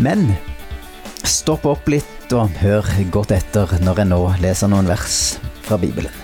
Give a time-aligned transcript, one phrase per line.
[0.00, 0.30] Men
[1.28, 5.18] stopp opp litt og hør godt etter når jeg nå leser noen vers
[5.66, 6.14] fra Bibelen.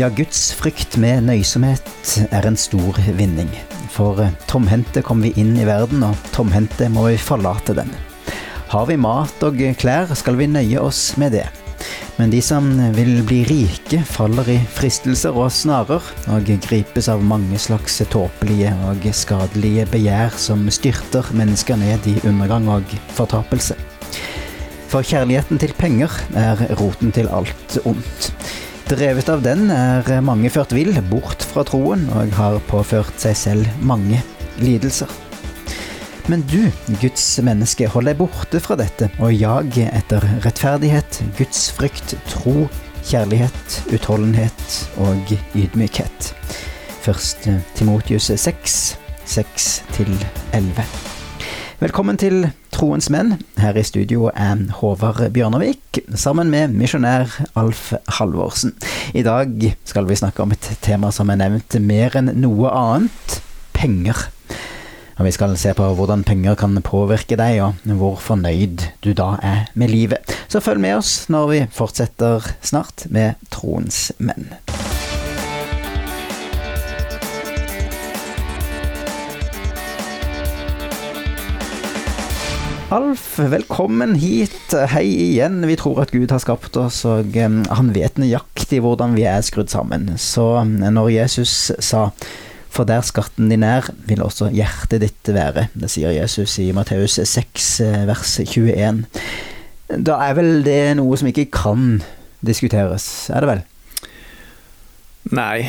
[0.00, 3.50] Ja, Guds frykt med nøysomhet er en stor vinning.
[3.94, 4.18] For
[4.50, 7.90] tomhendte kom vi inn i verden, og tomhendte må vi forlate den.
[8.70, 11.46] Har vi mat og klær, skal vi nøye oss med det.
[12.18, 17.58] Men de som vil bli rike, faller i fristelser og snarer, og gripes av mange
[17.62, 23.78] slags tåpelige og skadelige begjær som styrter mennesker ned i undergang og fortapelse.
[24.90, 28.32] For kjærligheten til penger er roten til alt ondt.
[28.90, 33.82] Drevet av den er mange ført vill bort fra troen, og har påført seg selv
[33.86, 34.18] mange
[34.58, 35.29] lidelser.
[36.28, 36.70] Men du,
[37.00, 42.66] Guds menneske, hold deg borte fra dette, og jag etter rettferdighet, Guds frykt, tro,
[43.08, 46.32] kjærlighet, utholdenhet og ydmykhet.
[47.00, 47.48] Først
[47.78, 48.98] Timotius 6,
[49.30, 50.84] 6-11.
[51.80, 52.42] Velkommen til
[52.74, 53.38] Troens menn.
[53.56, 58.74] Her i studio er Håvard Bjørnevik sammen med misjonær Alf Halvorsen.
[59.16, 59.54] I dag
[59.88, 63.40] skal vi snakke om et tema som er nevnt mer enn noe annet
[63.72, 64.26] penger.
[65.20, 69.34] Og vi skal se på hvordan penger kan påvirke deg, og hvor fornøyd du da
[69.44, 70.32] er med livet.
[70.48, 74.48] Så følg med oss når vi fortsetter snart med Troens menn.
[82.88, 84.72] Alf, velkommen hit.
[84.72, 85.60] Hei igjen.
[85.68, 89.68] Vi tror at Gud har skapt oss, og han vet nøyaktig hvordan vi er skrudd
[89.68, 90.14] sammen.
[90.16, 92.08] Så når Jesus sa
[92.70, 95.68] for der skatten din er, vil også hjertet ditt være.
[95.74, 99.04] Det sier Jesus i Matteus 6, eh, vers 21.
[99.98, 101.98] Da er vel det noe som ikke kan
[102.46, 103.64] diskuteres, er det vel?
[105.36, 105.66] Nei,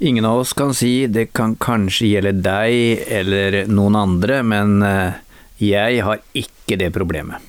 [0.00, 5.18] ingen av oss kan si det kan kanskje gjelde deg eller noen andre, men eh,
[5.58, 7.42] jeg har ikke det problemet.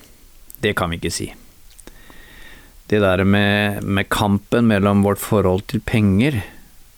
[0.59, 1.30] Det kan vi ikke si.
[2.90, 6.42] Det der med, med kampen mellom vårt forhold til penger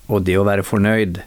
[0.07, 1.19] og det å være fornøyd,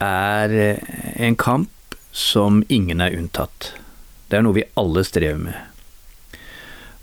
[0.00, 0.78] er eh,
[1.26, 3.72] en kamp som ingen er unntatt.
[4.30, 5.56] Det er noe vi alle strever med.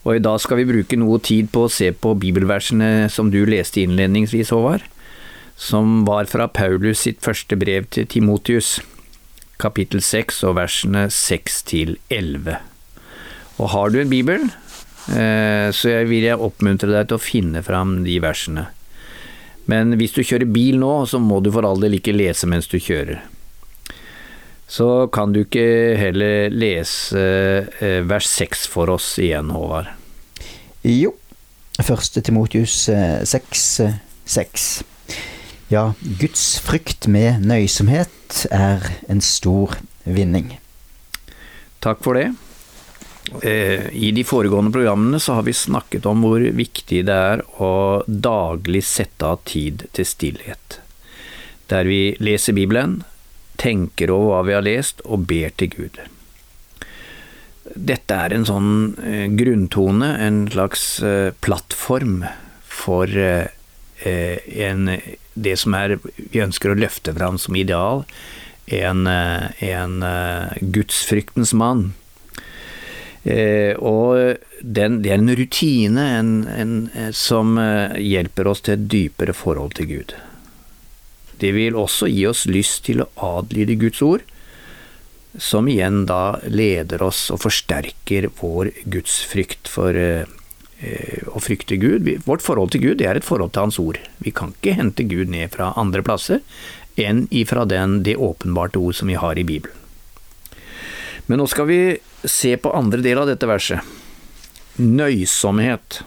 [0.07, 3.41] Og i dag skal vi bruke noe tid på å se på bibelversene som du
[3.47, 4.85] leste innledningsvis, Håvard,
[5.59, 8.77] som var fra Paulus sitt første brev til Timotius,
[9.59, 12.55] kapittel 6 og versene 6 til 11.
[13.57, 14.47] Og har du en bibel,
[15.11, 18.67] eh, så vil jeg oppmuntre deg til å finne fram de versene.
[19.67, 22.69] Men hvis du kjører bil nå, så må du for all del ikke lese mens
[22.71, 23.21] du kjører.
[24.67, 27.21] Så kan du ikke heller lese
[27.79, 29.93] eh, vers 6 for oss igjen, Håvard?
[30.87, 31.13] Jo.
[31.77, 33.65] Første Timotius 6, seks.
[34.27, 34.67] 6.
[34.81, 34.93] Eh,
[35.71, 39.75] ja, Guds frykt med nøysomhet er en stor
[40.07, 40.53] vinning.
[41.83, 42.29] Takk for det.
[43.41, 48.03] Eh, I de foregående programmene så har vi snakket om hvor viktig det er å
[48.07, 50.79] daglig sette av tid til stillhet.
[51.67, 53.01] Der vi leser Bibelen,
[53.59, 55.99] tenker over hva vi har lest, og ber til Gud.
[57.75, 58.71] Dette er en sånn
[59.03, 62.21] eh, grunntone, en slags eh, plattform
[62.63, 63.11] for
[64.07, 64.81] en,
[65.33, 68.03] det som er, vi ønsker å løfte fram som ideal,
[68.69, 69.95] en, en
[70.61, 71.87] gudsfryktens mann
[73.77, 78.87] og den, det er en rutine en, en, eh, som eh, hjelper oss til et
[78.91, 80.15] dypere forhold til Gud.
[81.41, 84.23] Det vil også gi oss lyst til å adlyde Guds ord,
[85.37, 92.09] som igjen da leder oss og forsterker vår gudsfrykt for å frykte Gud.
[92.25, 93.99] Vårt forhold til Gud det er et forhold til Hans ord.
[94.17, 96.41] Vi kan ikke hente Gud ned fra andre plasser
[96.97, 99.86] enn ifra den, det åpenbarte ord som vi har i Bibelen.
[101.27, 101.79] Men nå skal vi
[102.23, 103.83] se på andre del av dette verset.
[104.79, 106.01] Nøysomhet.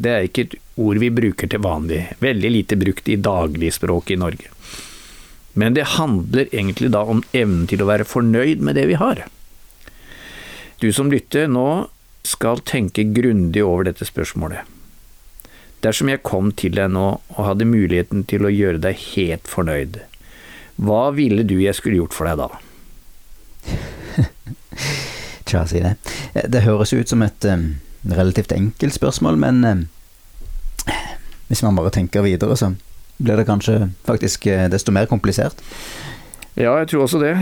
[0.00, 4.20] Det er ikke et ord vi bruker til vanlig, veldig lite brukt i dagligspråket i
[4.20, 4.52] Norge.
[5.52, 9.24] Men det handler egentlig da om evnen til å være fornøyd med det vi har.
[10.80, 11.88] Du som lytter nå
[12.24, 14.64] skal tenke grundig over dette spørsmålet.
[15.80, 20.02] Dersom jeg kom til deg nå og hadde muligheten til å gjøre deg helt fornøyd,
[20.80, 22.48] hva ville du jeg skulle gjort for deg da?
[25.50, 25.96] Tja, si det.
[26.34, 29.82] Eh, det høres ut som et um, relativt enkelt spørsmål, men um,
[31.50, 32.72] hvis man bare tenker videre, så
[33.20, 35.58] blir det kanskje faktisk desto mer komplisert.
[36.54, 37.34] Ja, jeg tror også det.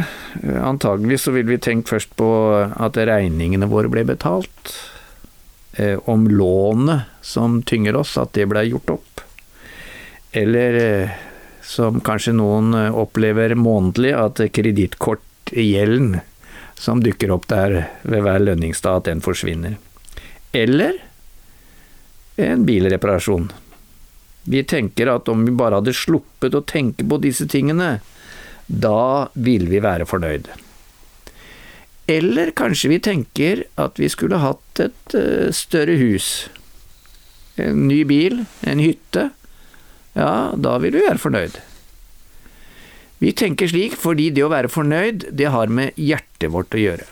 [0.62, 4.72] Antagelig så ville vi tenkt først på at regningene våre ble betalt.
[6.10, 9.22] Om lånet som tynger oss, at det ble gjort opp.
[10.34, 10.80] Eller
[11.62, 14.42] som kanskje noen opplever månedlig, at
[15.48, 16.20] kredittkortgjelden
[16.74, 19.78] som dukker opp der ved hver lønningsdag, at den forsvinner.
[20.52, 21.00] Eller
[22.36, 23.50] en bilreparasjon.
[24.44, 27.98] Vi tenker at om vi bare hadde sluppet å tenke på disse tingene,
[28.66, 30.48] da ville vi være fornøyd.
[32.08, 36.48] Eller kanskje vi tenker at vi skulle hatt et uh, større hus.
[37.58, 39.28] En ny bil, en hytte.
[40.14, 41.58] Ja, da vil vi være fornøyd.
[43.18, 47.06] Vi tenker slik fordi det å være fornøyd, det har med hjertet vårt å gjøre.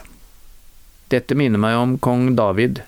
[1.10, 2.82] Dette minner meg om kong David.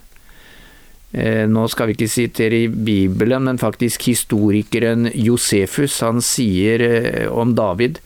[1.11, 7.27] Eh, nå skal vi ikke sitere i Bibelen, men faktisk historikeren Josefus, han sier eh,
[7.31, 8.03] om David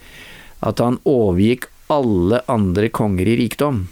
[0.62, 3.84] at han overgikk alle andre konger i rikdom.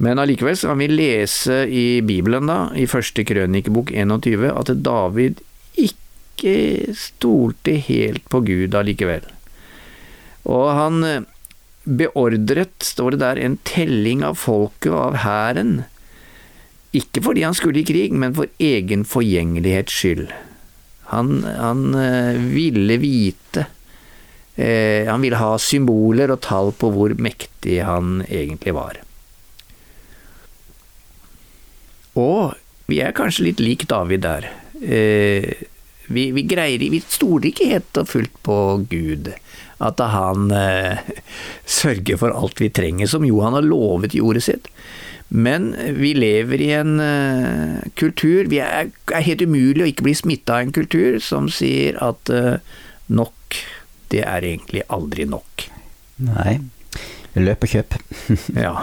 [0.00, 5.42] Men allikevel kan vi lese i Bibelen, da, i første krønikebok 21, at David
[5.76, 9.26] ikke stolte helt på Gud allikevel.
[10.48, 11.24] Og han eh,
[11.84, 15.74] beordret, står det der, en telling av folket og av hæren.
[16.96, 20.30] Ikke fordi han skulle i krig, men for egen forgjengelighets skyld.
[21.12, 23.64] Han, han eh, ville vite
[24.54, 29.00] eh, Han ville ha symboler og tall på hvor mektig han egentlig var.
[32.18, 32.54] Og
[32.90, 34.48] vi er kanskje litt lik David der.
[36.10, 38.56] Vi, vi, greier Vi stoler ikke helt og fullt på
[38.90, 39.28] Gud
[39.80, 41.00] at han eh,
[41.68, 44.68] sørger for alt vi trenger, som jo han har lovet i ordet sitt.
[45.30, 50.14] Men vi lever i en eh, kultur Vi er, er, helt umulig å ikke bli
[50.18, 52.58] smitta av en kultur som sier at eh,
[53.14, 53.60] nok,
[54.10, 55.68] det er egentlig aldri nok.
[56.26, 56.58] Nei.
[57.38, 57.94] Løp og kjøp.
[58.64, 58.74] ja.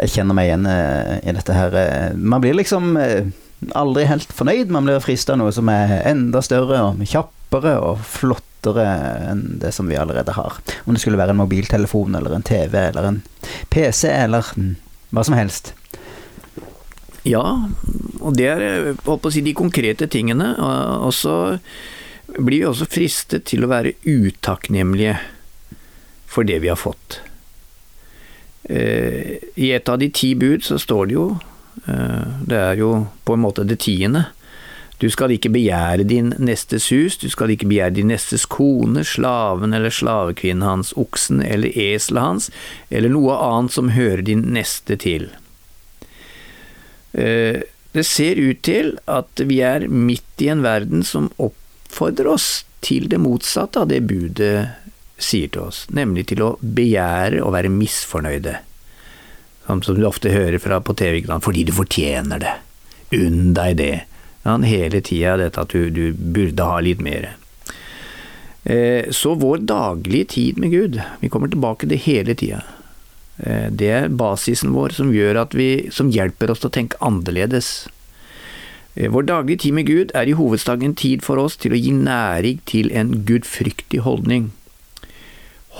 [0.00, 1.76] Jeg kjenner meg igjen eh, i dette her.
[1.76, 3.28] Eh, man blir liksom eh,
[3.76, 4.72] aldri helt fornøyd.
[4.72, 9.58] Man blir frista av noe som er enda større og kjappere og flott lettere enn
[9.60, 10.52] det som vi allerede har.
[10.84, 13.22] Om det skulle være en mobiltelefon eller en TV eller en
[13.70, 14.44] PC eller
[15.10, 15.74] hva som helst.
[17.24, 17.68] Ja,
[18.20, 20.54] og det er holdt på å si, de konkrete tingene.
[21.00, 21.58] Og så
[22.26, 25.16] blir vi også fristet til å være utakknemlige
[26.26, 27.20] for det vi har fått.
[28.64, 31.26] Eh, I et av de ti bud så står det jo,
[31.86, 34.26] eh, det er jo på en måte det tiende,
[35.02, 39.74] du skal ikke begjære din nestes hus, du skal ikke begjære din nestes kone, slaven
[39.74, 42.50] eller slavekvinnen hans, oksen eller eselet hans,
[42.90, 45.28] eller noe annet som hører din neste til.
[47.12, 47.64] Eh,
[47.94, 52.48] det ser ut til at vi er midt i en verden som oppfordrer oss
[52.84, 54.68] til det motsatte av det budet
[55.18, 58.56] sier til oss, nemlig til å begjære og være misfornøyde.
[59.64, 62.56] Som, du ofte hører fra på TV, fordi du fortjener det.
[63.16, 63.94] Unn deg det
[64.44, 67.32] han hele tida dette at du, du, burde ha litt mer.
[68.64, 72.62] Eh, så vår daglige tid med Gud, vi kommer tilbake til hele tida.
[73.38, 77.00] Eh, det er basisen vår som, gjør at vi, som hjelper oss til å tenke
[77.04, 77.72] annerledes.
[78.94, 81.80] Eh, vår daglige tid med Gud er i hovedsak en tid for oss til å
[81.80, 84.52] gi næring til en gudfryktig holdning.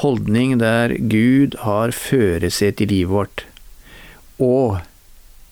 [0.02, 3.44] Holdning der Gud har føresett i livet vårt,
[4.42, 4.80] og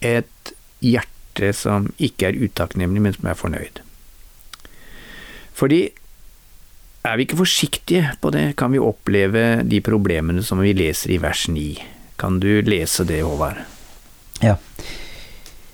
[0.02, 3.80] et hjerte hjerte som ikke er utakknemlig, men som er fornøyd.
[5.54, 5.92] Fordi
[7.04, 11.20] er vi ikke forsiktige på det, kan vi oppleve de problemene som vi leser i
[11.20, 11.82] vers 9.
[12.18, 13.58] Kan du lese det, Håvard?
[14.42, 14.56] Ja.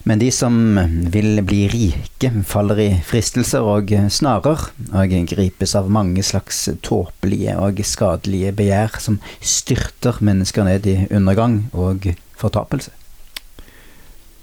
[0.05, 0.79] Men de som
[1.13, 7.83] vil bli rike, faller i fristelser og snarer, og gripes av mange slags tåpelige og
[7.85, 12.09] skadelige begjær som styrter mennesker ned i undergang og
[12.41, 12.95] fortapelse.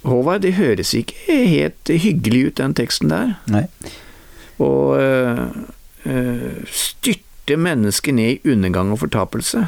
[0.06, 1.18] Håvard, det høres ikke
[1.50, 3.36] helt hyggelig ut, den teksten der.
[3.52, 3.66] Nei.
[4.62, 5.40] Og øh,
[6.06, 9.68] øh, styrte mennesket ned i undergang og fortapelse.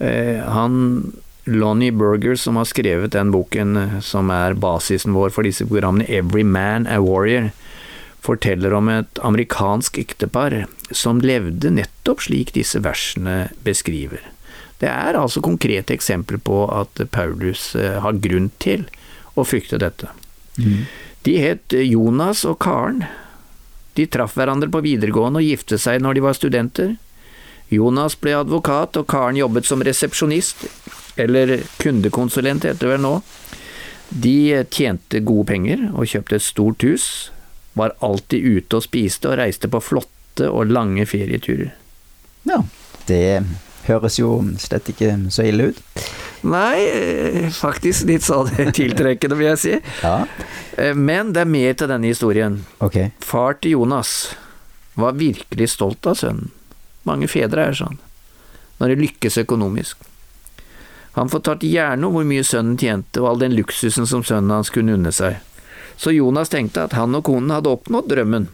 [0.00, 1.12] Eh, han
[1.46, 6.42] Lonnie Berger, som har skrevet den boken som er basisen vår for disse programmene, Every
[6.42, 7.52] Man a Warrior,
[8.26, 14.22] forteller om et amerikansk ektepar som levde nettopp slik disse versene beskriver.
[14.80, 18.84] Det er altså konkrete eksempler på at Paulus eh, har grunn til
[19.36, 20.10] å frykte dette.
[20.60, 20.84] Mm.
[21.24, 23.04] De het Jonas og Karen.
[23.96, 26.94] De traff hverandre på videregående og gifte seg når de var studenter.
[27.72, 30.66] Jonas ble advokat, og Karen jobbet som resepsjonist,
[31.18, 33.14] eller kundekonsulent heter det vel nå.
[34.08, 37.08] De tjente gode penger og kjøpte et stort hus,
[37.76, 41.72] var alltid ute og spiste og reiste på flotte og lange ferieturer.
[42.46, 42.62] Ja,
[43.08, 43.42] det
[43.88, 45.82] høres jo slett ikke så ille ut.
[46.46, 49.76] Nei, eh, faktisk litt sånn tiltrekkende, vil jeg si.
[50.02, 50.18] Ja.
[50.76, 52.60] Eh, men det er mer til denne historien.
[52.84, 53.12] Okay.
[53.24, 54.34] Far til Jonas
[54.96, 56.52] var virkelig stolt av sønnen.
[57.06, 57.98] Mange fedre er sånn,
[58.80, 60.00] når det lykkes økonomisk.
[61.16, 64.72] Han fortalte gjerne om hvor mye sønnen tjente og all den luksusen som sønnen hans
[64.74, 65.38] kunne unne seg.
[65.96, 68.50] Så Jonas tenkte at han og konen hadde oppnådd drømmen,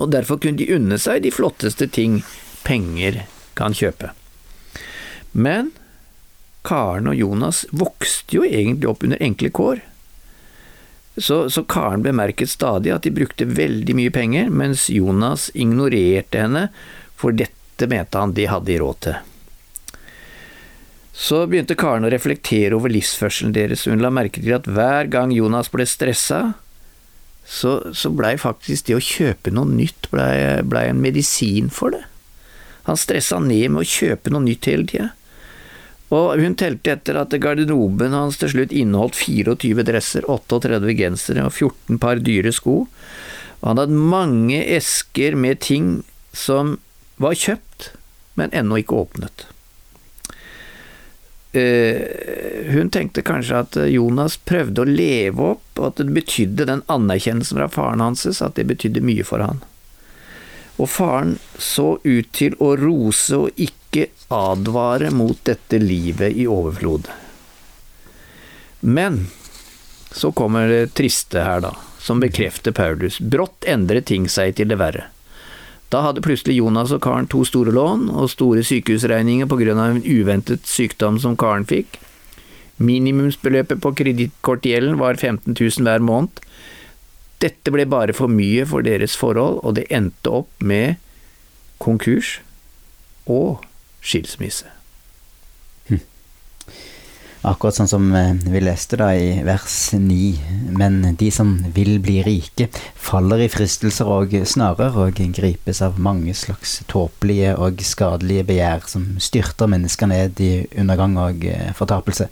[0.00, 2.22] og derfor kunne de unne seg de flotteste ting
[2.66, 3.22] penger
[3.54, 4.10] kan kjøpe.
[5.32, 5.70] Men
[6.66, 9.80] Karen og Jonas vokste jo egentlig opp under enkle kår.
[11.16, 16.68] Så, så, Karen bemerket stadig at de brukte veldig mye penger, mens Jonas ignorerte henne,
[17.18, 19.18] for dette mente han de hadde i råd til.
[21.20, 25.10] Så begynte Karen å reflektere over livsførselen deres, og hun la merke til at hver
[25.12, 26.54] gang Jonas ble stressa,
[27.44, 32.04] så, så blei faktisk det å kjøpe noe nytt blei ble en medisin for det.
[32.86, 35.10] Han stressa ned med å kjøpe noe nytt hele tida.
[36.10, 41.54] Og hun telte etter at garderoben hans til slutt inneholdt 24 dresser, 38 gensere og
[41.54, 42.82] 14 par dyre sko.
[43.60, 46.00] Og han hadde mange esker med ting
[46.34, 46.78] som
[47.20, 47.92] var kjøpt,
[48.40, 49.46] men ennå ikke åpnet.
[51.50, 51.98] Uh,
[52.70, 57.58] hun tenkte kanskje at Jonas prøvde å leve opp, og at det betydde den anerkjennelsen
[57.58, 59.62] fra faren hans, at det betydde mye for han.
[60.80, 63.79] Og faren så ut til å rose og ikke
[64.30, 67.08] advare mot dette livet i overflod.
[68.80, 69.26] Men
[70.12, 73.20] så kommer det triste her, da, som bekrefter Paulus.
[73.20, 75.08] Brått endret ting seg til det verre.
[75.90, 79.96] Da hadde plutselig Jonas og Karen to store lån og store sykehusregninger på grunn av
[79.96, 81.98] en uventet sykdom som Karen fikk.
[82.80, 86.38] Minimumsbeløpet på kredittkortgjelden var 15 000 hver måned.
[87.42, 91.00] Dette ble bare for mye for deres forhold, og det endte opp med
[91.82, 92.38] konkurs
[93.26, 93.64] og
[94.00, 94.80] skilsmisse.
[97.40, 100.74] Akkurat sånn som eh, vi leste da i vers 9.
[100.76, 102.66] Men de som vil bli rike,
[103.00, 109.06] faller i fristelser og snarer og gripes av mange slags tåpelige og skadelige begjær som
[109.24, 110.52] styrter mennesker ned i
[110.82, 112.28] undergang og eh, fortapelse.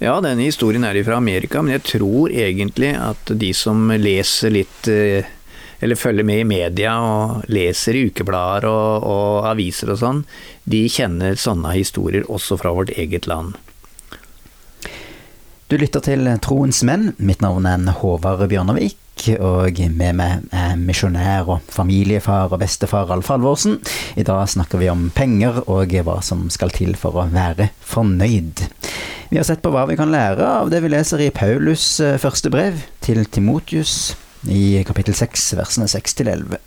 [0.00, 4.88] Ja, denne historien er fra Amerika, men jeg tror egentlig at de som leser litt
[4.88, 5.28] eh,
[5.80, 10.22] eller følger med i media og leser i ukeblader og, og aviser og sånn,
[10.68, 13.56] de kjenner sånne historier også fra vårt eget land.
[15.68, 17.10] Du lytter til Troens menn.
[17.20, 18.96] Mitt navn er Håvard Bjørnavik.
[19.42, 23.76] Og med meg er misjonær og familiefar og bestefar Alf Halvorsen.
[24.16, 28.64] I dag snakker vi om penger og hva som skal til for å være fornøyd.
[29.28, 32.16] Vi har sett på hva vi kan lære av det vi leser i Paulus eh,
[32.22, 34.14] første brev til Timotius
[34.46, 36.60] i kapittel 6, versene 6 til 11.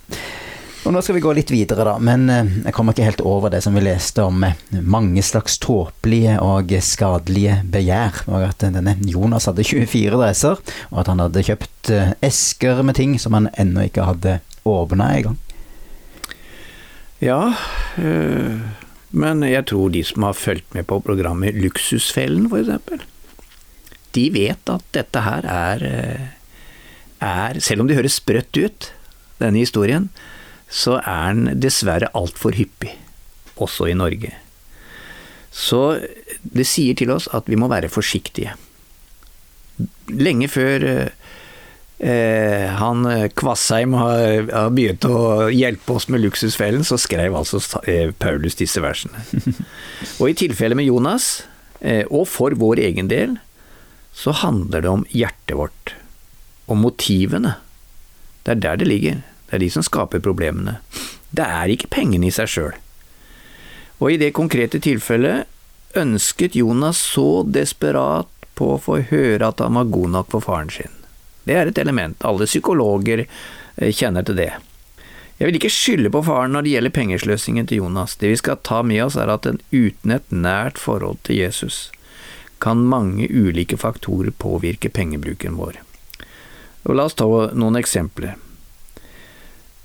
[0.82, 1.94] Og nå skal vi gå litt videre, da.
[2.02, 5.60] Men eh, jeg kommer ikke helt over det som vi leste om eh, mange slags
[5.62, 8.24] tåpelige og skadelige begjær.
[8.26, 10.58] Og at denne Jonas hadde 24 dresser,
[10.90, 15.12] og at han hadde kjøpt eh, esker med ting som han ennå ikke hadde åpna
[15.14, 15.38] engang.
[17.22, 17.54] Ja,
[18.02, 18.58] øh,
[19.14, 23.08] men jeg tror de som har fulgt med på programmet Luksusfellen, f.eks.,
[24.12, 25.82] de vet at dette her er,
[27.22, 28.90] er Selv om det høres sprøtt ut,
[29.42, 30.08] denne historien,
[30.72, 32.94] så er den dessverre altfor hyppig,
[33.60, 34.32] også i Norge.
[35.52, 36.00] Så
[36.42, 38.54] det sier til oss at vi må være forsiktige.
[40.12, 43.04] Lenge før eh, han
[43.36, 48.80] Kvassheim har, har, begynt å hjelpe oss med Luksusfellen, så skrev altså eh, Paulus disse
[48.84, 49.20] versene.
[50.20, 51.44] Og i tilfelle med Jonas,
[51.80, 53.36] eh, og for vår egen del,
[54.16, 55.94] så handler det om hjertet vårt.
[56.72, 57.58] Og motivene.
[58.42, 59.20] Det er der det ligger.
[59.46, 60.78] Det er de som skaper problemene.
[61.32, 62.78] Det er ikke pengene i seg sjøl.
[64.00, 65.44] Og i det konkrete tilfellet
[65.98, 70.72] ønsket Jonas så desperat på å få høre at han var god nok for faren
[70.72, 70.90] sin.
[71.44, 74.50] Det er et element, alle psykologer eh, kjenner til det.
[75.38, 78.16] Jeg vil ikke skylde på faren når det gjelder pengesløsingen til Jonas.
[78.16, 81.88] Det vi skal ta med oss, er at en uten et nært forhold til Jesus
[82.62, 85.80] kan mange ulike faktorer påvirke pengebruken vår.
[86.82, 88.34] Og la oss ta noen eksempler.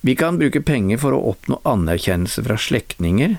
[0.01, 3.37] Vi kan bruke penger for å oppnå anerkjennelse fra slektninger,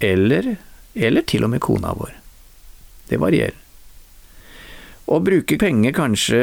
[0.00, 0.56] eller,
[0.94, 2.14] eller til og med kona vår.
[3.10, 3.58] Det varierer.
[5.06, 6.40] Å bruke penger kanskje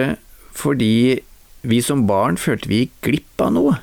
[0.53, 1.19] fordi
[1.67, 3.75] vi som barn følte vi gikk glipp av noe,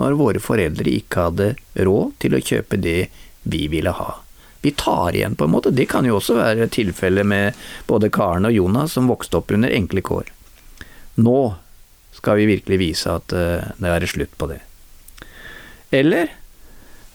[0.00, 3.00] når våre foreldre ikke hadde råd til å kjøpe det
[3.42, 4.14] vi ville ha.
[4.62, 5.74] Vi tar igjen, på en måte.
[5.74, 9.74] Det kan jo også være tilfellet med både Karen og Jonas, som vokste opp under
[9.74, 10.30] enkle kår.
[11.18, 11.38] Nå
[12.22, 14.60] skal vi virkelig vise at eh, det er slutt på det.
[15.90, 16.30] Eller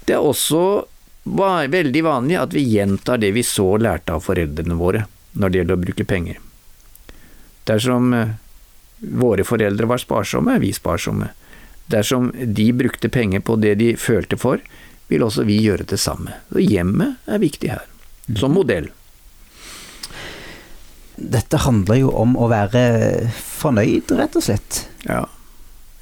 [0.03, 0.83] det er også
[1.27, 5.05] veldig vanlig at vi gjentar det vi så lærte av foreldrene våre
[5.39, 6.41] når det gjelder å bruke penger.
[7.71, 8.35] Dersom eh,
[9.23, 11.31] våre foreldre var sparsomme, er vi sparsomme.
[11.87, 14.59] Dersom de brukte penger på det de følte for,
[15.07, 16.35] vil også vi gjøre det samme.
[16.51, 17.87] Så hjemmet er viktig her,
[18.35, 18.89] som modell.
[21.17, 22.83] Dette handler jo om å være
[23.33, 24.83] fornøyd, rett og slett.
[25.07, 25.25] Ja,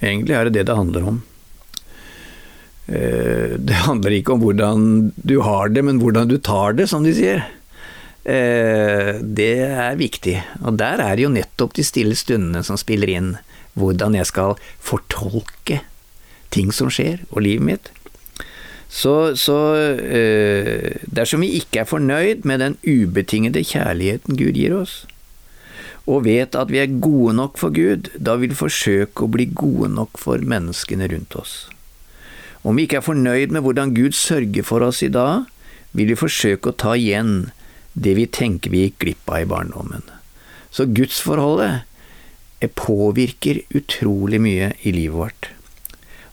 [0.04, 1.22] egentlig er det det det handler om.
[2.88, 7.08] Eh, det handler ikke om hvordan du har det, men hvordan du tar det, som
[7.08, 7.46] de sier.
[8.26, 10.38] Eh, det er viktig.
[10.66, 13.36] Og der er det jo nettopp de stille stundene som spiller inn.
[13.76, 15.82] Hvordan jeg skal fortolke
[16.54, 17.95] ting som skjer, og livet mitt.
[18.90, 19.58] Så, så
[19.98, 25.04] øh, dersom vi ikke er fornøyd med den ubetingede kjærligheten Gud gir oss,
[26.06, 29.48] og vet at vi er gode nok for Gud, da vil vi forsøke å bli
[29.50, 31.66] gode nok for menneskene rundt oss.
[32.66, 35.50] Om vi ikke er fornøyd med hvordan Gud sørger for oss i dag,
[35.98, 37.50] vil vi forsøke å ta igjen
[37.94, 40.06] det vi tenker vi gikk glipp av i barndommen.
[40.70, 41.86] Så gudsforholdet
[42.76, 45.50] påvirker utrolig mye i livet vårt.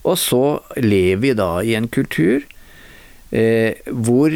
[0.03, 0.43] Og så
[0.77, 2.43] lever vi da i en kultur
[3.31, 4.33] eh, hvor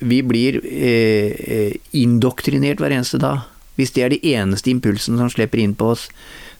[0.00, 3.44] vi blir eh, indoktrinert hver eneste dag.
[3.76, 6.08] Hvis det er de eneste impulsen som slipper inn på oss,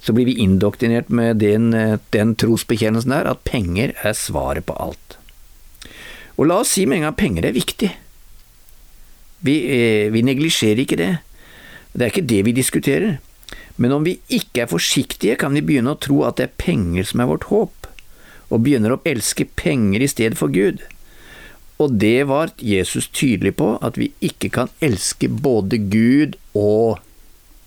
[0.00, 4.76] så blir vi indoktrinert med den, eh, den trosbekjennelsen der at penger er svaret på
[4.76, 5.16] alt.
[6.36, 7.90] Og la oss si med en gang at penger er viktig.
[9.40, 11.18] Vi, eh, vi neglisjerer ikke det.
[11.92, 13.18] Det er ikke det vi diskuterer.
[13.76, 17.04] Men om vi ikke er forsiktige, kan vi begynne å tro at det er penger
[17.04, 17.79] som er vårt håp
[18.50, 20.82] og begynner å elske penger i stedet for Gud.
[21.80, 27.00] Og det var Jesus tydelig på, at vi ikke kan elske både Gud og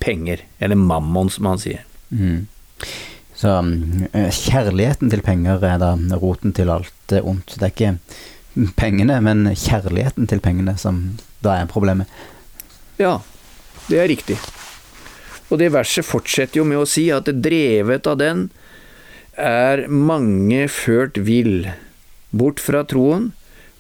[0.04, 1.82] penger, eller mammon, som han sier.
[2.12, 2.46] Mm.
[3.34, 3.56] Så
[4.14, 7.56] eh, kjærligheten til penger er da roten til alt ondt.
[7.58, 12.12] Det er ikke pengene, men kjærligheten til pengene som da er problemet.
[13.02, 13.18] Ja,
[13.90, 14.38] det er riktig.
[15.50, 18.48] Og det verset fortsetter jo med å si at drevet av den
[19.40, 21.70] er mange ført vill,
[22.32, 23.32] bort fra troen,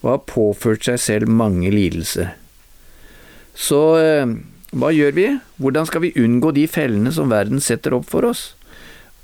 [0.03, 2.33] og har påført seg selv mange lidelser.
[3.53, 4.33] Så eh,
[4.73, 5.27] hva gjør vi?
[5.61, 8.51] Hvordan skal vi unngå de fellene som verden setter opp for oss?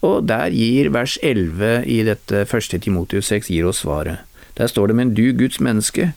[0.06, 4.24] Og der gir vers 11 i dette første Timotius 6 gir oss svaret.
[4.56, 6.14] Der står det, men du Guds menneske,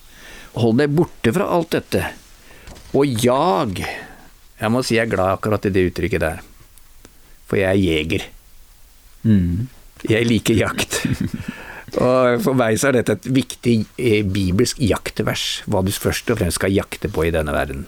[0.58, 2.04] hold deg borte fra alt dette,
[2.92, 3.82] og jag.
[4.60, 6.42] Jeg må si jeg er glad akkurat i det uttrykket der,
[7.48, 8.26] for jeg er jeger.
[9.24, 9.70] Mm.
[10.08, 11.02] Jeg liker jakt.
[12.00, 16.40] Og For meg så er dette et viktig eh, bibelsk jaktvers, hva du først og
[16.40, 17.84] fremst skal jakte på i denne verden.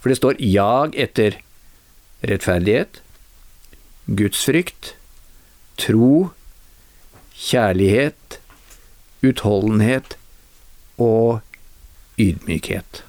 [0.00, 1.40] For det står 'jag etter
[2.24, 3.00] rettferdighet,
[4.06, 4.94] gudsfrykt,
[5.76, 6.32] tro,
[7.36, 8.40] kjærlighet,
[9.22, 10.16] utholdenhet
[10.98, 11.40] og
[12.18, 13.02] ydmykhet'.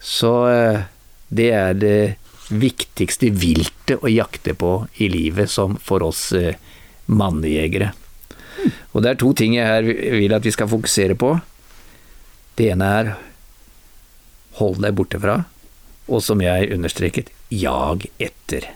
[0.00, 0.82] Så eh,
[1.28, 2.16] det er det
[2.50, 6.58] viktigste viltet å jakte på i livet som for oss eh,
[7.10, 7.92] mannejegere.
[8.92, 11.34] Og det er to ting jeg her vil at vi skal fokusere på.
[12.58, 13.12] Det ene er
[14.58, 15.36] hold deg borte fra,
[16.10, 18.66] og som jeg understreket, jag etter.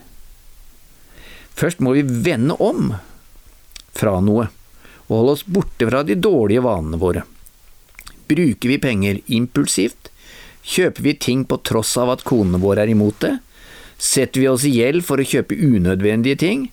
[1.55, 2.95] Først må vi vende om
[3.95, 4.49] fra noe,
[5.07, 7.25] og holde oss borte fra de dårlige vanene våre.
[8.31, 10.11] Bruker vi penger impulsivt?
[10.65, 13.35] Kjøper vi ting på tross av at konene våre er imot det?
[14.05, 16.67] Setter vi oss i gjeld for å kjøpe unødvendige ting?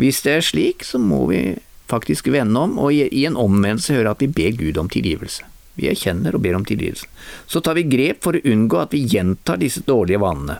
[0.00, 1.42] Hvis det er slik, så må vi
[1.90, 5.44] faktisk vende om, og i en omvendelse høre at vi ber Gud om tilgivelse.
[5.78, 7.08] Vi erkjenner og ber om tilgivelse.
[7.50, 10.58] Så tar vi grep for å unngå at vi gjentar disse dårlige vanene.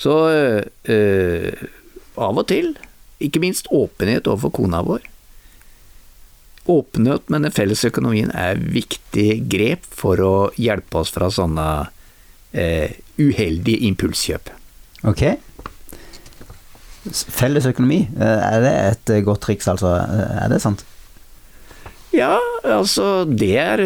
[0.00, 1.64] Så øh,
[2.16, 2.74] av og til,
[3.20, 5.04] ikke minst åpenhet overfor kona vår.
[6.70, 11.66] Åpenhet med den felles økonomien er viktig grep for å hjelpe oss fra sånne
[12.54, 14.52] øh, uheldige impulskjøp.
[15.08, 15.24] Ok.
[17.32, 19.94] Felles økonomi, eh, er det et eh, godt triks, altså?
[20.04, 20.84] Eh, er det sant?
[22.12, 22.34] Ja,
[22.66, 23.80] altså det er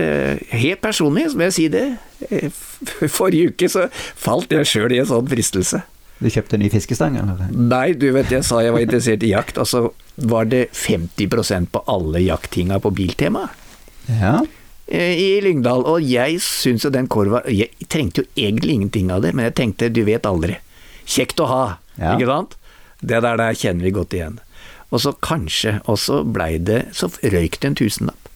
[0.57, 1.85] helt personlig, må jeg si det.
[3.12, 5.83] Forrige uke så falt jeg sjøl i en sånn fristelse.
[6.24, 7.53] Du kjøpte en ny fiskestang, eller?
[7.53, 9.85] Nei, du vet jeg sa jeg var interessert i jakt, og så
[10.16, 13.48] var det 50% på alle jakttinga på Biltema.
[14.09, 14.38] Ja.
[14.88, 15.85] I Lyngdal.
[15.88, 19.57] Og jeg syns jo den korva Jeg trengte jo egentlig ingenting av det, men jeg
[19.61, 20.59] tenkte du vet aldri.
[21.05, 21.62] Kjekt å ha,
[21.99, 22.14] ja.
[22.14, 22.59] ikke sant?
[23.05, 24.38] Det der, der kjenner vi godt igjen.
[24.95, 28.31] Og så kanskje, og så blei det Så røyk det en tusenlapp.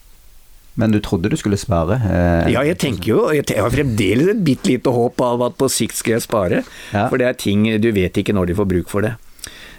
[0.79, 1.99] Men du trodde du skulle spare?
[2.07, 5.71] Eh, ja, jeg tenker jo Jeg har fremdeles et bitte lite håp av at på
[5.73, 6.63] sikt skal jeg spare.
[6.95, 7.09] Ja.
[7.11, 9.17] For det er ting Du vet ikke når de får bruk for det.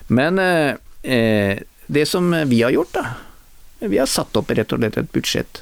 [0.07, 4.77] Men eh, eh det som vi har gjort, da Vi har satt opp rett og
[4.77, 5.61] slett et budsjett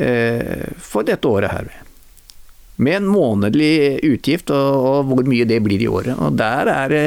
[0.00, 1.68] eh, for dette året her.
[2.78, 6.14] Med en månedlig utgift, og, og, hvor mye det blir i året.
[6.18, 7.04] Og der er det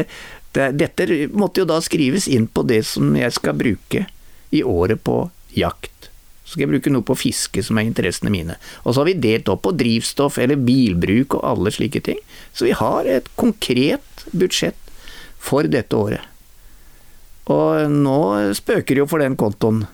[0.52, 4.04] dette måtte jo da skrives inn på det som jeg skal bruke
[4.52, 5.24] i året på
[5.56, 6.10] jakt.
[6.44, 8.58] Så skal jeg bruke noe på fiske, som er interessene mine.
[8.84, 12.20] Og så har vi delt opp på drivstoff eller bilbruk og alle slike ting.
[12.52, 14.92] Så vi har et konkret budsjett
[15.40, 16.28] for dette året.
[17.52, 18.20] Og nå
[18.58, 19.86] spøker det jo for den kontoen.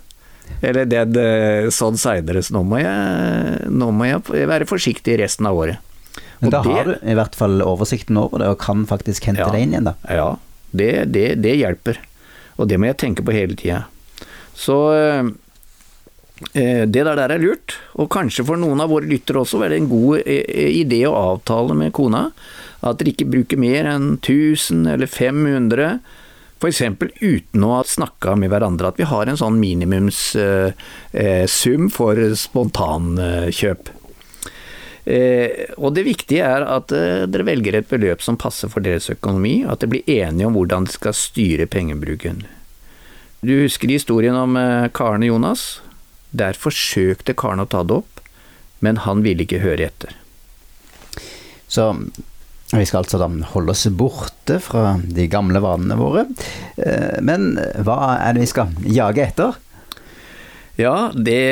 [0.61, 5.49] Eller det, eh, sånn seinere, så nå må, jeg, nå må jeg være forsiktig resten
[5.49, 5.83] av året.
[6.39, 9.49] Men da har du i hvert fall oversikten over det, og kan faktisk hente ja,
[9.53, 9.95] det inn igjen, da.
[10.09, 10.29] Ja,
[10.71, 11.99] det, det, det hjelper.
[12.57, 13.83] Og det må jeg tenke på hele tida.
[14.57, 15.29] Så eh,
[16.57, 19.81] eh, det der, er lurt, og kanskje for noen av våre lyttere også er det
[19.83, 22.29] en god idé å avtale med kona
[22.85, 25.99] at dere ikke bruker mer enn 1000 eller 500
[26.57, 26.81] F.eks.
[27.21, 30.73] uten å ha snakka med hverandre, at vi har en sånn minimumssum
[31.13, 33.91] eh, for spontankjøp.
[35.07, 39.09] Eh, og det viktige er at eh, dere velger et beløp som passer for deres
[39.13, 42.41] økonomi, at dere blir enige om hvordan dere skal styre pengebruken.
[43.45, 44.57] Du husker historien om
[44.97, 45.67] Karen og Jonas?
[46.33, 48.23] Der forsøkte Karen å ta det opp,
[48.81, 50.17] men han ville ikke høre etter.
[51.69, 51.91] Så
[52.73, 56.25] vi skal altså da holde oss borte fra de gamle vanene våre.
[56.75, 57.53] Eh, men
[57.85, 59.59] hva er det vi skal jage etter?
[60.77, 61.43] Ja, det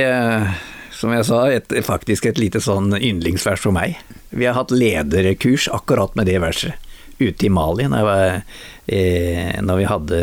[0.95, 3.97] som jeg sa, et, faktisk et lite sånn yndlingsvers for meg.
[4.36, 6.82] Vi har hatt lederkurs akkurat med det verset
[7.17, 8.41] ute i Mali, når, var,
[8.91, 10.21] eh, når vi hadde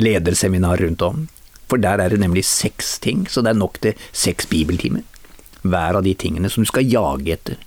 [0.00, 1.26] lederseminar rundt om.
[1.68, 5.04] For der er det nemlig seks ting, så det er nok til seks bibeltimer.
[5.60, 7.60] Hver av de tingene som du skal jage etter.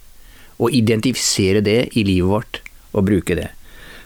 [0.64, 2.62] Og identifisere det i livet vårt
[2.94, 3.50] og bruke det.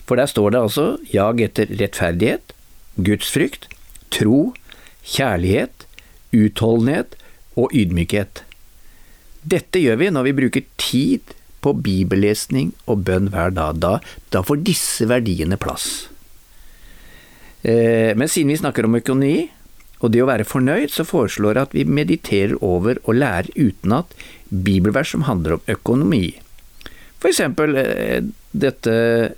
[0.08, 2.54] For der står det altså jag etter rettferdighet,
[2.98, 3.68] gudsfrykt,
[4.14, 4.54] tro,
[5.04, 5.86] kjærlighet,
[6.34, 7.18] utholdenhet
[7.60, 8.44] og ydmykhet.
[9.48, 13.80] Dette gjør vi når vi bruker tid på bibellesning og bønn hver dag.
[13.84, 13.98] Da,
[14.34, 16.08] da får disse verdiene plass.
[17.68, 19.50] Eh, men siden vi snakker om økonomi,
[19.98, 24.14] og det å være fornøyd, så foreslår jeg at vi mediterer over og lærer utenat
[24.48, 26.38] bibelvers som handler om økonomi.
[27.26, 28.94] Eksempel eh, dette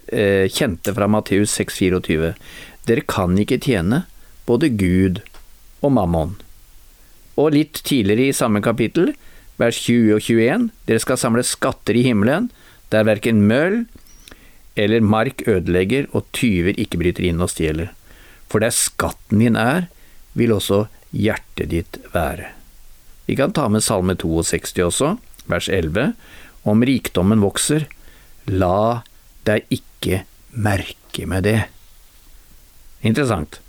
[0.08, 2.34] eh, kjente fra Matteus 6,24.
[2.90, 4.04] Dere kan ikke tjene
[4.50, 5.22] både Gud
[5.86, 6.36] og mammon.
[7.40, 9.14] Og litt tidligere i samme kapittel,
[9.60, 12.50] vers 20 og 21, dere skal samle skatter i himmelen,
[12.92, 13.84] der verken møll
[14.80, 17.92] eller mark ødelegger og tyver ikke bryter inn og stjeler.
[18.50, 19.88] For der skatten din er,
[20.34, 22.54] vil også hjertet ditt være.
[23.30, 25.16] Vi kan ta med Salme 62 også,
[25.50, 26.14] vers 11.
[26.68, 27.88] Om rikdommen vokser,
[28.50, 29.04] la
[29.48, 30.24] deg ikke
[30.60, 31.60] merke med det.
[33.06, 33.60] Interessant.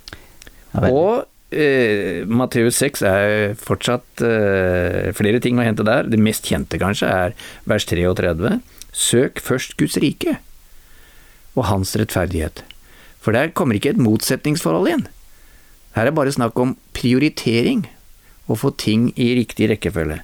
[0.75, 1.23] Og
[1.55, 6.09] eh, Matteus 6 er fortsatt eh, flere ting å hente der.
[6.09, 7.35] Det mest kjente kanskje er
[7.69, 8.59] vers 33.
[8.91, 10.37] Søk først Guds rike
[11.55, 12.63] og hans rettferdighet.
[13.21, 15.07] For der kommer ikke et motsetningsforhold inn.
[15.95, 17.85] Her er bare snakk om prioritering,
[18.47, 20.21] og få ting i riktig rekkefølge.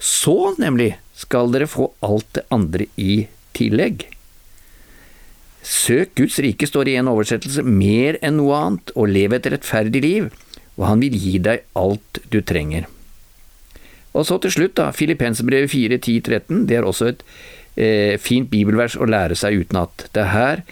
[0.00, 3.26] Så, nemlig, skal dere få alt det andre i
[3.56, 4.04] tillegg.
[5.66, 10.02] Søk Guds rike, står i en oversettelse, mer enn noe annet, og lev et rettferdig
[10.04, 10.28] liv,
[10.76, 12.86] og han vil gi deg alt du trenger.
[14.16, 17.24] Og så til slutt, da, Filippensbrevet 4, 10, 13, det er også et
[17.76, 20.06] eh, fint bibelvers å lære seg utenat.
[20.14, 20.62] Det er her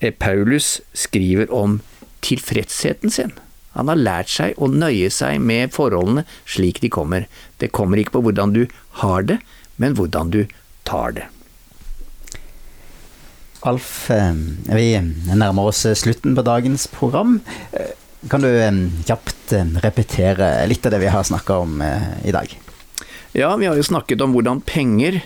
[0.00, 1.80] eh, Paulus skriver om
[2.24, 3.34] tilfredsheten sin.
[3.76, 7.28] Han har lært seg å nøye seg med forholdene slik de kommer.
[7.60, 8.64] Det kommer ikke på hvordan du
[9.00, 9.38] har det,
[9.76, 10.44] men hvordan du
[10.88, 11.28] tar det.
[13.62, 14.34] Alf, eh,
[14.74, 14.88] vi
[15.34, 17.40] nærmer oss slutten på dagens program.
[17.72, 17.92] Eh,
[18.30, 18.72] kan du eh,
[19.06, 19.54] kjapt
[19.84, 21.82] repetere litt av det vi har snakka om
[22.24, 22.50] i dag?
[23.32, 25.20] Ja, vi har jo snakket om hvordan penger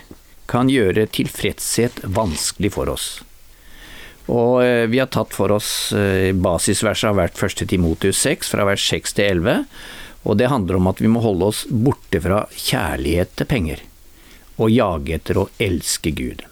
[0.47, 3.07] kan gjøre tilfredshet vanskelig for oss.
[4.27, 4.59] Og
[4.91, 5.93] vi har tatt for oss
[6.35, 9.63] basisverset av hvert første Timotius 6, fra vers 6 til 11.
[10.27, 13.83] Og det handler om at vi må holde oss borte fra kjærlighet til penger,
[14.57, 16.43] og jage etter å elske Gud.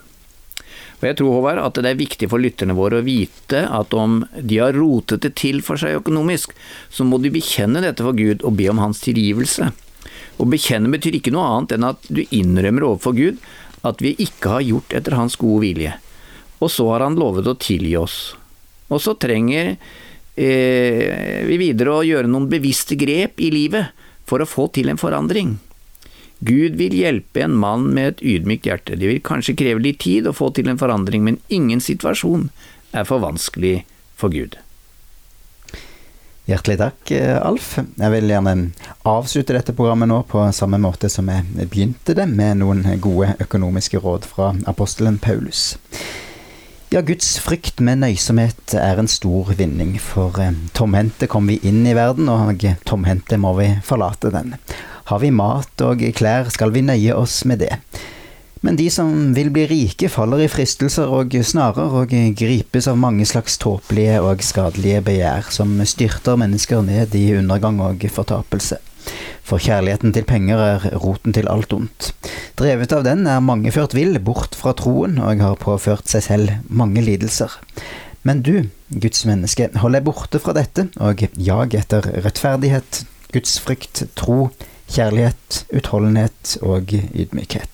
[1.02, 4.22] Og jeg tror, Håvard, at det er viktig for lytterne våre å vite at om
[4.40, 6.56] de har rotet det til for seg økonomisk,
[6.90, 9.70] så må de bekjenne dette for Gud og be om hans tilgivelse.
[10.36, 13.44] Å bekjenne betyr ikke noe annet enn at du innrømmer overfor Gud
[13.86, 15.94] at vi ikke har gjort etter hans gode vilje.
[16.64, 18.18] Og så har han lovet å tilgi oss.
[18.90, 23.92] Og så trenger eh, vi videre å gjøre noen bevisste grep i livet
[24.26, 25.58] for å få til en forandring.
[26.46, 29.00] Gud vil hjelpe en mann med et ydmykt hjerte.
[29.00, 32.50] Det vil kanskje kreve litt tid å få til en forandring, men ingen situasjon
[32.96, 33.80] er for vanskelig
[34.20, 34.60] for Gud.
[36.46, 37.72] Hjertelig takk, Alf.
[37.98, 38.54] Jeg vil gjerne
[39.10, 44.04] avslutte dette programmet nå på samme måte som jeg begynte det, med noen gode økonomiske
[44.04, 45.72] råd fra apostelen Paulus.
[46.94, 50.38] Ja, Guds frykt med nøysomhet er en stor vinning, for
[50.78, 54.54] tomhendte kom vi inn i verden, og tomhendte må vi forlate den.
[55.06, 57.76] Har vi mat og klær, skal vi nøye oss med det.
[58.66, 63.28] Men de som vil bli rike, faller i fristelser og snarer og gripes av mange
[63.30, 68.80] slags tåpelige og skadelige begjær som styrter mennesker ned i undergang og fortapelse.
[69.46, 72.10] For kjærligheten til penger er roten til alt ondt.
[72.58, 76.56] Drevet av den er mange ført vill bort fra troen og har påført seg selv
[76.66, 77.54] mange lidelser.
[78.26, 83.04] Men du, Guds menneske, hold deg borte fra dette og jag etter rettferdighet,
[83.36, 84.48] gudsfrykt, tro,
[84.92, 87.70] kjærlighet, utholdenhet og ydmykhet.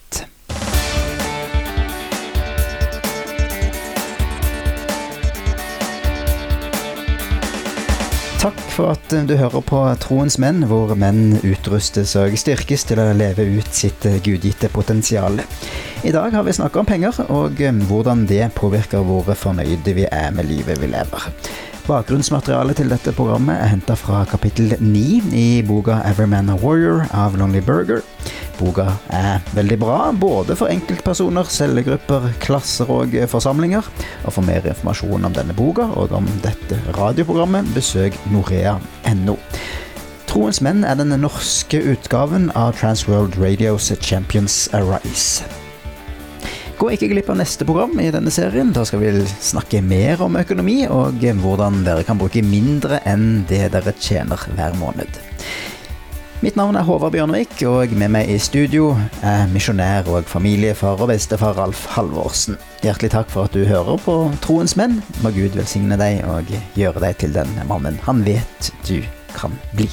[8.41, 13.11] Takk for at du hører på Troens menn, hvor menn utrustes og styrkes til å
[13.13, 15.37] leve ut sitt gudgitte potensial.
[16.01, 20.33] I dag har vi snakka om penger, og hvordan det påvirker hvor fornøyde vi er
[20.33, 21.27] med livet vi lever.
[21.91, 25.01] Bakgrunnsmaterialet til dette programmet er henta fra kapittel 9
[25.35, 27.99] i boka 'Everyman a Warrior' av Lonely Burger.
[28.59, 33.83] Boka er veldig bra, både for enkeltpersoner, cellegrupper, klasser og forsamlinger.
[34.23, 39.35] Og For mer informasjon om denne boka og om dette radioprogrammet, besøk norea.no.
[40.27, 45.60] Troens menn er den norske utgaven av Transworld Radios Champions Arise.
[46.81, 48.71] Gå ikke glipp av neste program i denne serien.
[48.73, 53.67] Da skal vi snakke mer om økonomi, og hvordan dere kan bruke mindre enn det
[53.75, 55.21] dere tjener hver måned.
[56.41, 61.13] Mitt navn er Håvard Bjørnvik, og med meg i studio er misjonær og familiefar og
[61.13, 62.57] bestefar Ralf Halvorsen.
[62.81, 65.03] Hjertelig takk for at du hører på Troens menn.
[65.21, 69.03] Må Gud velsigne deg og gjøre deg til den mannen han vet du
[69.37, 69.85] kan bli.